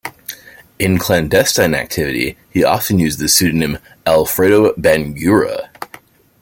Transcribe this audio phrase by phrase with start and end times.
[0.79, 3.77] In clandestine activity he often used the pseudonym
[4.07, 5.69] Alfredo Bangura.